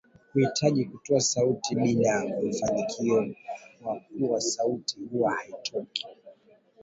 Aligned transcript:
Kujitahidi 0.31 0.85
kutoa 0.85 1.19
sauti 1.19 1.75
bila 1.75 2.25
mafinikio 2.25 3.35
kwa 3.83 3.99
kuwa 4.17 4.41
sauti 4.41 4.97
huwa 5.11 5.31
haitoki 5.35 6.05